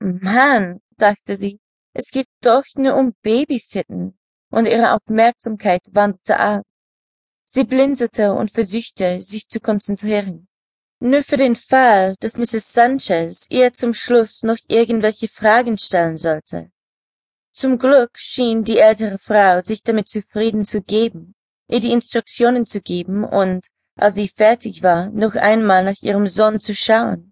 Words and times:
Mann, 0.00 0.80
dachte 0.96 1.36
sie, 1.36 1.60
es 1.92 2.10
geht 2.10 2.28
doch 2.42 2.64
nur 2.76 2.96
um 2.96 3.14
Babysitten, 3.22 4.18
und 4.50 4.66
ihre 4.66 4.94
Aufmerksamkeit 4.94 5.82
wanderte 5.92 6.38
ab. 6.38 6.62
Sie 7.44 7.64
blinzelte 7.64 8.34
und 8.34 8.50
versuchte, 8.50 9.20
sich 9.22 9.48
zu 9.48 9.60
konzentrieren. 9.60 10.48
Nur 11.00 11.22
für 11.22 11.36
den 11.36 11.56
Fall, 11.56 12.16
dass 12.20 12.36
Mrs. 12.36 12.72
Sanchez 12.72 13.46
ihr 13.50 13.72
zum 13.72 13.94
Schluss 13.94 14.42
noch 14.42 14.58
irgendwelche 14.68 15.28
Fragen 15.28 15.78
stellen 15.78 16.16
sollte. 16.16 16.70
Zum 17.52 17.78
Glück 17.78 18.18
schien 18.18 18.64
die 18.64 18.78
ältere 18.78 19.18
Frau 19.18 19.60
sich 19.60 19.82
damit 19.82 20.08
zufrieden 20.08 20.64
zu 20.64 20.82
geben, 20.82 21.34
ihr 21.68 21.80
die 21.80 21.92
Instruktionen 21.92 22.66
zu 22.66 22.80
geben 22.80 23.24
und, 23.24 23.66
als 23.96 24.16
sie 24.16 24.28
fertig 24.28 24.82
war, 24.82 25.06
noch 25.10 25.34
einmal 25.34 25.84
nach 25.84 26.00
ihrem 26.02 26.28
Sohn 26.28 26.60
zu 26.60 26.74
schauen. 26.74 27.27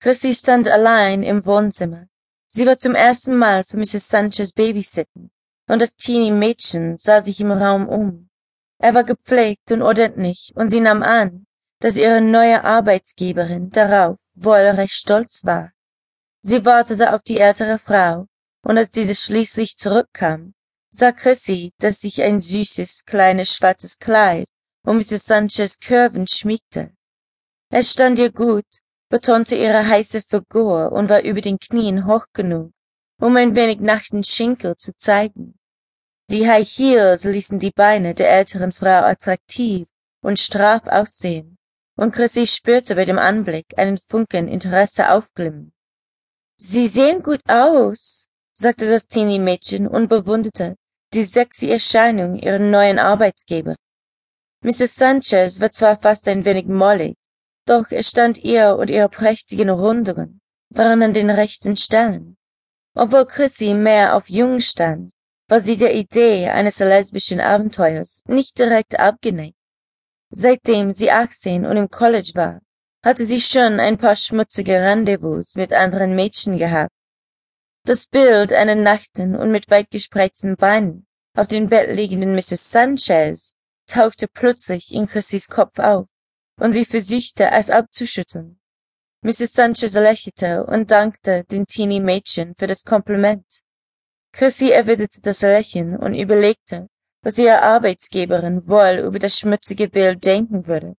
Chrissy 0.00 0.32
stand 0.32 0.68
allein 0.68 1.24
im 1.24 1.44
Wohnzimmer. 1.44 2.06
Sie 2.48 2.66
war 2.66 2.78
zum 2.78 2.94
ersten 2.94 3.36
Mal 3.36 3.64
für 3.64 3.76
Mrs. 3.76 4.08
Sanchez 4.08 4.52
babysitten, 4.52 5.30
und 5.68 5.82
das 5.82 5.96
teenie 5.96 6.30
Mädchen 6.30 6.96
sah 6.96 7.20
sich 7.20 7.40
im 7.40 7.50
Raum 7.50 7.88
um. 7.88 8.28
Er 8.78 8.94
war 8.94 9.02
gepflegt 9.02 9.72
und 9.72 9.82
ordentlich, 9.82 10.52
und 10.54 10.68
sie 10.68 10.80
nahm 10.80 11.02
an, 11.02 11.46
dass 11.80 11.96
ihre 11.96 12.20
neue 12.20 12.62
Arbeitsgeberin 12.62 13.70
darauf 13.70 14.18
wohl 14.34 14.54
recht 14.54 14.94
stolz 14.94 15.44
war. 15.44 15.72
Sie 16.42 16.64
wartete 16.64 17.12
auf 17.12 17.22
die 17.22 17.38
ältere 17.38 17.78
Frau, 17.78 18.26
und 18.62 18.78
als 18.78 18.92
diese 18.92 19.16
schließlich 19.16 19.76
zurückkam, 19.76 20.54
sah 20.90 21.10
Chrissy, 21.10 21.72
dass 21.78 22.00
sich 22.00 22.22
ein 22.22 22.40
süßes, 22.40 23.04
kleines 23.04 23.52
schwarzes 23.54 23.98
Kleid 23.98 24.46
um 24.84 24.98
Mrs. 24.98 25.26
Sanchez 25.26 25.78
Curven 25.80 26.26
schmiegte. 26.28 26.92
Es 27.70 27.92
stand 27.92 28.18
ihr 28.18 28.32
gut, 28.32 28.64
betonte 29.08 29.56
ihre 29.56 29.86
heiße 29.86 30.22
Figur 30.22 30.92
und 30.92 31.08
war 31.08 31.22
über 31.22 31.40
den 31.40 31.58
Knien 31.58 32.06
hoch 32.06 32.26
genug, 32.32 32.72
um 33.20 33.36
ein 33.36 33.54
wenig 33.56 33.80
nach 33.80 34.02
den 34.02 34.24
Schinkel 34.24 34.76
zu 34.76 34.94
zeigen. 34.96 35.58
Die 36.30 36.46
High 36.46 36.68
Heels 36.68 37.24
ließen 37.24 37.58
die 37.58 37.70
Beine 37.70 38.14
der 38.14 38.30
älteren 38.30 38.72
Frau 38.72 39.04
attraktiv 39.04 39.88
und 40.22 40.38
straff 40.38 40.86
aussehen, 40.86 41.56
und 41.96 42.12
Chrissy 42.12 42.46
spürte 42.46 42.96
bei 42.96 43.04
dem 43.04 43.18
Anblick 43.18 43.66
einen 43.78 43.98
Funken 43.98 44.46
Interesse 44.46 45.10
aufglimmen. 45.10 45.72
Sie 46.56 46.86
sehen 46.86 47.22
gut 47.22 47.40
aus, 47.48 48.28
sagte 48.52 48.90
das 48.90 49.06
Teenie-Mädchen 49.06 49.86
und 49.86 50.08
bewunderte 50.08 50.76
die 51.14 51.22
sexy 51.22 51.70
Erscheinung 51.70 52.36
ihrer 52.36 52.58
neuen 52.58 52.98
Arbeitsgeber. 52.98 53.76
Mrs. 54.62 54.96
Sanchez 54.96 55.60
war 55.60 55.70
zwar 55.70 55.98
fast 55.98 56.28
ein 56.28 56.44
wenig 56.44 56.66
mollig, 56.66 57.14
doch 57.68 57.90
es 57.90 58.08
stand 58.08 58.38
ihr 58.38 58.76
und 58.76 58.88
ihre 58.88 59.08
prächtigen 59.08 59.70
Rundungen 59.70 60.40
waren 60.70 61.02
an 61.02 61.14
den 61.14 61.30
rechten 61.30 61.76
Stellen. 61.76 62.36
Obwohl 62.94 63.26
Chrissy 63.26 63.74
mehr 63.74 64.16
auf 64.16 64.28
Jung 64.28 64.60
stand, 64.60 65.12
war 65.48 65.60
sie 65.60 65.76
der 65.76 65.94
Idee 65.94 66.48
eines 66.48 66.78
lesbischen 66.78 67.40
Abenteuers 67.40 68.22
nicht 68.26 68.58
direkt 68.58 68.98
abgeneigt. 68.98 69.56
Seitdem 70.30 70.92
sie 70.92 71.10
achtzehn 71.10 71.64
und 71.64 71.76
im 71.76 71.88
College 71.88 72.32
war, 72.34 72.60
hatte 73.02 73.24
sie 73.24 73.40
schon 73.40 73.80
ein 73.80 73.96
paar 73.96 74.16
schmutzige 74.16 74.74
Rendezvous 74.74 75.54
mit 75.54 75.72
anderen 75.72 76.14
Mädchen 76.14 76.58
gehabt. 76.58 76.92
Das 77.84 78.06
Bild 78.06 78.52
einer 78.52 78.74
nackten 78.74 79.36
und 79.36 79.50
mit 79.50 79.70
weit 79.70 79.90
gespreizten 79.90 80.56
Beinen 80.56 81.06
auf 81.34 81.46
dem 81.46 81.68
Bett 81.68 81.94
liegenden 81.94 82.34
Mrs. 82.34 82.70
Sanchez 82.70 83.54
tauchte 83.86 84.26
plötzlich 84.26 84.92
in 84.92 85.06
Chrissys 85.06 85.48
Kopf 85.48 85.78
auf, 85.78 86.06
und 86.58 86.72
sie 86.72 86.84
versuchte, 86.84 87.50
es 87.50 87.70
abzuschütteln. 87.70 88.58
Mrs. 89.22 89.52
Sanchez 89.52 89.94
lächelte 89.94 90.64
und 90.66 90.90
dankte 90.90 91.44
dem 91.44 91.66
Teenie-Mädchen 91.66 92.54
für 92.54 92.66
das 92.66 92.84
Kompliment. 92.84 93.44
Chrissy 94.32 94.70
erwiderte 94.70 95.20
das 95.20 95.42
Lächeln 95.42 95.96
und 95.96 96.14
überlegte, 96.14 96.88
was 97.22 97.38
ihre 97.38 97.62
Arbeitsgeberin 97.62 98.68
wohl 98.68 99.04
über 99.04 99.18
das 99.18 99.38
schmutzige 99.38 99.88
Bild 99.88 100.24
denken 100.24 100.66
würde, 100.66 100.94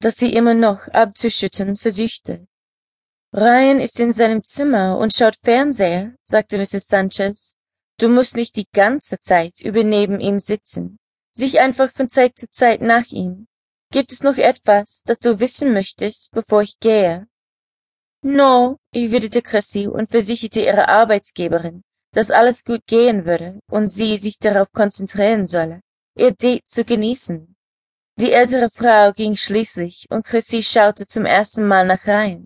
das 0.00 0.16
sie 0.16 0.32
immer 0.34 0.54
noch 0.54 0.88
abzuschütten 0.88 1.76
versuchte. 1.76 2.46
Ryan 3.32 3.80
ist 3.80 4.00
in 4.00 4.12
seinem 4.12 4.42
Zimmer 4.42 4.98
und 4.98 5.14
schaut 5.14 5.36
Fernseher, 5.42 6.14
sagte 6.22 6.58
Mrs. 6.58 6.88
Sanchez. 6.88 7.54
Du 7.98 8.08
musst 8.08 8.36
nicht 8.36 8.56
die 8.56 8.68
ganze 8.72 9.18
Zeit 9.18 9.60
über 9.60 9.82
neben 9.82 10.20
ihm 10.20 10.38
sitzen. 10.38 10.98
Sich 11.32 11.60
einfach 11.60 11.90
von 11.90 12.08
Zeit 12.08 12.36
zu 12.36 12.48
Zeit 12.50 12.82
nach 12.82 13.06
ihm. 13.08 13.46
Gibt 13.92 14.10
es 14.10 14.22
noch 14.22 14.36
etwas, 14.36 15.02
das 15.04 15.20
du 15.20 15.38
wissen 15.38 15.72
möchtest, 15.72 16.32
bevor 16.32 16.62
ich 16.62 16.78
gehe? 16.80 17.28
No, 18.22 18.78
erwiderte 18.92 19.42
Chrissy 19.42 19.86
und 19.86 20.10
versicherte 20.10 20.60
ihre 20.60 20.88
Arbeitsgeberin, 20.88 21.84
dass 22.12 22.32
alles 22.32 22.64
gut 22.64 22.84
gehen 22.86 23.24
würde 23.24 23.60
und 23.70 23.86
sie 23.86 24.16
sich 24.16 24.38
darauf 24.38 24.72
konzentrieren 24.72 25.46
solle, 25.46 25.80
ihr 26.16 26.32
Date 26.32 26.66
zu 26.66 26.84
genießen. 26.84 27.54
Die 28.18 28.32
ältere 28.32 28.70
Frau 28.70 29.12
ging 29.12 29.36
schließlich 29.36 30.06
und 30.10 30.26
Chrissy 30.26 30.62
schaute 30.64 31.06
zum 31.06 31.24
ersten 31.24 31.66
Mal 31.68 31.86
nach 31.86 32.06
Ryan. 32.06 32.44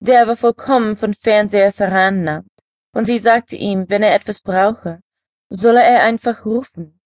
Der 0.00 0.28
war 0.28 0.36
vollkommen 0.36 0.94
von 0.94 1.12
Fernseher 1.12 1.72
veranlagt 1.72 2.46
und 2.94 3.06
sie 3.06 3.18
sagte 3.18 3.56
ihm, 3.56 3.88
wenn 3.88 4.04
er 4.04 4.14
etwas 4.14 4.42
brauche, 4.42 5.00
solle 5.50 5.82
er 5.82 6.04
einfach 6.04 6.44
rufen. 6.44 7.00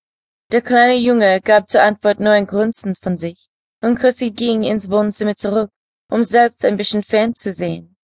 Der 0.51 0.61
kleine 0.61 0.97
Junge 0.97 1.41
gab 1.41 1.71
zur 1.71 1.83
Antwort 1.83 2.21
nur 2.21 2.33
ein 2.33 2.47
Grunzen 2.47 2.95
von 2.95 3.17
sich 3.17 3.49
und 3.83 3.97
Chrissy 3.97 4.31
ging 4.31 4.63
ins 4.63 4.89
Wohnzimmer 4.91 5.37
zurück, 5.37 5.71
um 6.09 6.25
selbst 6.25 6.65
ein 6.65 6.77
bisschen 6.77 7.03
fernzusehen. 7.03 7.97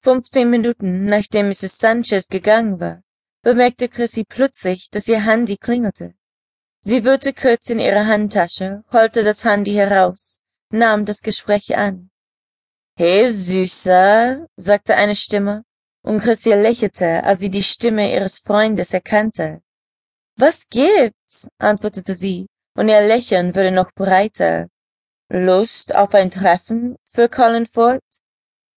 Fünfzehn 0.00 0.48
Minuten 0.48 1.06
nachdem 1.06 1.48
Mrs. 1.48 1.78
Sanchez 1.78 2.28
gegangen 2.28 2.78
war, 2.78 3.02
bemerkte 3.42 3.88
Chrissy 3.88 4.24
plötzlich, 4.24 4.90
dass 4.90 5.08
ihr 5.08 5.24
Handy 5.24 5.56
klingelte. 5.56 6.14
Sie 6.80 7.04
wühlte 7.04 7.32
kurz 7.32 7.70
in 7.70 7.80
ihre 7.80 8.06
Handtasche, 8.06 8.84
holte 8.92 9.24
das 9.24 9.44
Handy 9.44 9.72
heraus, 9.74 10.38
nahm 10.70 11.04
das 11.04 11.22
Gespräch 11.22 11.76
an. 11.76 12.10
Hey, 12.96 13.28
Süßer, 13.30 14.46
sagte 14.56 14.94
eine 14.94 15.16
Stimme, 15.16 15.64
und 16.02 16.20
Chrissy 16.20 16.52
lächelte, 16.52 17.24
als 17.24 17.40
sie 17.40 17.50
die 17.50 17.62
Stimme 17.62 18.12
ihres 18.12 18.38
Freundes 18.38 18.92
erkannte. 18.94 19.62
Was 20.36 20.68
gibt's? 20.68 21.48
antwortete 21.58 22.14
sie, 22.14 22.46
und 22.76 22.88
ihr 22.88 23.00
Lächeln 23.00 23.54
wurde 23.54 23.72
noch 23.72 23.92
breiter. 23.92 24.68
Lust 25.30 25.94
auf 25.94 26.14
ein 26.14 26.30
Treffen? 26.30 26.96
fuhr 27.04 27.28
Colin 27.28 27.66
fort. 27.66 28.02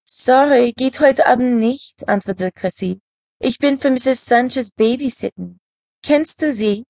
Sorry, 0.03 0.73
geht 0.73 0.99
heute 0.99 1.25
Abend 1.25 1.59
nicht, 1.61 2.09
antwortete 2.09 2.51
Chrissy. 2.51 2.99
Ich 3.39 3.57
bin 3.57 3.79
für 3.79 3.89
Mrs. 3.89 4.25
Sanchez 4.25 4.71
Babysitten. 4.71 5.61
Kennst 6.03 6.41
du 6.41 6.51
sie? 6.51 6.83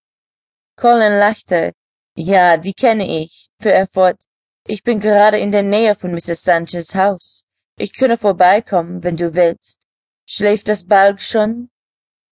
Colin 0.76 1.20
lachte. 1.20 1.74
Ja, 2.16 2.58
die 2.58 2.74
kenne 2.74 3.06
ich, 3.22 3.50
fuhr 3.62 3.72
er 3.72 3.86
fort. 3.86 4.24
Ich 4.66 4.82
bin 4.82 5.00
gerade 5.00 5.38
in 5.38 5.52
der 5.52 5.62
Nähe 5.62 5.94
von 5.94 6.12
Mrs. 6.12 6.44
Sanchez 6.44 6.96
Haus. 6.96 7.44
Ich 7.78 7.94
könne 7.94 8.18
vorbeikommen, 8.18 9.04
wenn 9.04 9.16
du 9.16 9.36
willst. 9.36 9.86
Schläft 10.26 10.70
das 10.70 10.88
Balg 10.88 11.22
schon? 11.22 11.70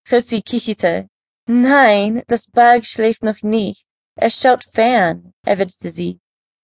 Chrissy 0.03 0.41
kicherte. 0.41 1.07
Nein, 1.45 2.23
das 2.25 2.47
Balg 2.47 2.87
schläft 2.87 3.21
noch 3.21 3.43
nicht. 3.43 3.85
Er 4.15 4.31
schaut 4.31 4.63
fern, 4.63 5.31
erwiderte 5.45 5.91
sie. 5.91 6.19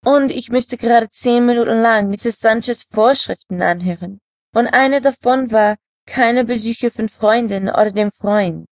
Und 0.05 0.31
ich 0.31 0.49
müsste 0.49 0.77
gerade 0.77 1.09
zehn 1.09 1.47
Minuten 1.47 1.81
lang 1.81 2.09
Mrs. 2.09 2.39
Sanchez 2.39 2.83
Vorschriften 2.83 3.63
anhören. 3.63 4.21
Und 4.53 4.67
eine 4.67 5.01
davon 5.01 5.51
war, 5.51 5.77
keine 6.05 6.45
Besuche 6.45 6.91
von 6.91 7.09
Freundin 7.09 7.69
oder 7.69 7.89
dem 7.89 8.11
Freund. 8.11 8.69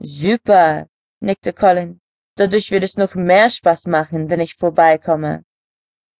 Super, 0.00 0.88
nickte 1.20 1.52
Colin. 1.52 2.00
Dadurch 2.34 2.72
wird 2.72 2.82
es 2.82 2.96
noch 2.96 3.14
mehr 3.14 3.50
Spaß 3.50 3.86
machen, 3.86 4.30
wenn 4.30 4.40
ich 4.40 4.56
vorbeikomme. 4.56 5.44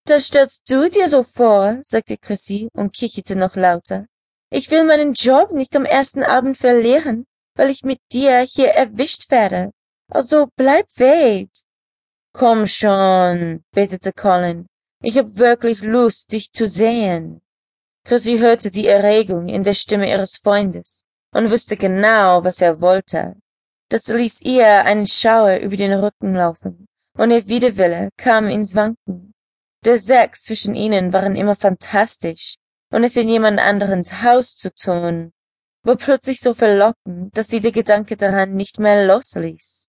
Das 0.04 0.26
stellst 0.26 0.62
du 0.70 0.88
dir 0.88 1.08
so 1.08 1.24
vor, 1.24 1.80
sagte 1.82 2.16
Chrissy 2.16 2.68
und 2.72 2.92
kicherte 2.92 3.34
noch 3.34 3.56
lauter. 3.56 4.06
Ich 4.50 4.70
will 4.70 4.84
meinen 4.84 5.14
Job 5.14 5.50
nicht 5.50 5.74
am 5.74 5.84
ersten 5.84 6.22
Abend 6.22 6.56
verlieren, 6.56 7.26
weil 7.56 7.70
ich 7.70 7.82
mit 7.82 8.00
dir 8.12 8.38
hier 8.38 8.68
erwischt 8.68 9.32
werde. 9.32 9.72
Also 10.08 10.46
bleib 10.54 10.86
weg. 10.96 11.50
Komm 12.38 12.68
schon, 12.68 13.64
betete 13.72 14.12
Colin. 14.12 14.68
Ich 15.02 15.18
hab 15.18 15.38
wirklich 15.38 15.80
Lust, 15.80 16.30
dich 16.30 16.52
zu 16.52 16.68
sehen. 16.68 17.40
Chrissy 18.04 18.38
hörte 18.38 18.70
die 18.70 18.86
Erregung 18.86 19.48
in 19.48 19.64
der 19.64 19.74
Stimme 19.74 20.08
ihres 20.08 20.36
Freundes 20.36 21.02
und 21.34 21.50
wusste 21.50 21.76
genau, 21.76 22.44
was 22.44 22.60
er 22.60 22.80
wollte. 22.80 23.34
Das 23.88 24.06
ließ 24.06 24.42
ihr 24.42 24.84
einen 24.84 25.08
Schauer 25.08 25.56
über 25.56 25.74
den 25.74 25.92
Rücken 25.92 26.36
laufen, 26.36 26.86
und 27.18 27.32
ihr 27.32 27.48
Widerwille 27.48 28.10
kam 28.16 28.48
ins 28.48 28.76
Wanken. 28.76 29.34
Der 29.84 29.98
Sex 29.98 30.44
zwischen 30.44 30.76
ihnen 30.76 31.12
waren 31.12 31.34
immer 31.34 31.56
fantastisch, 31.56 32.54
und 32.92 33.02
es 33.02 33.16
in 33.16 33.28
jemand 33.28 33.58
anderens 33.58 34.22
Haus 34.22 34.54
zu 34.54 34.72
tun, 34.72 35.32
war 35.82 35.96
plötzlich 35.96 36.40
so 36.40 36.54
verlockend, 36.54 37.36
dass 37.36 37.48
sie 37.48 37.58
der 37.58 37.72
Gedanke 37.72 38.16
daran 38.16 38.54
nicht 38.54 38.78
mehr 38.78 39.06
losließ. 39.08 39.76